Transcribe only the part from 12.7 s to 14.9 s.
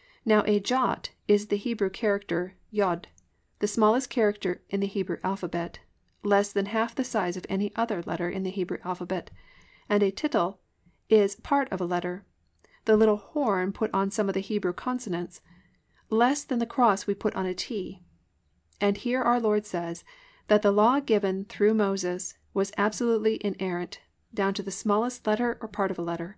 the little horn put on some of the Hebrew